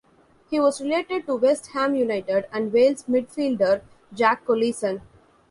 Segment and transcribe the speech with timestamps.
[0.49, 5.03] He was related to West Ham United and Wales midfielder Jack Collison.